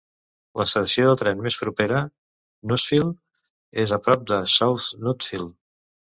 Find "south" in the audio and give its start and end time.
4.55-4.89